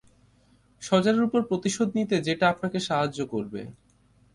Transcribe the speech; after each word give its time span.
শজারুর 0.81 1.27
উপর 1.27 1.41
প্রতিশোধ 1.49 1.87
নিতে 1.97 2.15
যেটা 2.27 2.45
আপনাকে 2.53 2.77
সাহায্য 2.87 3.19
করবে। 3.33 3.61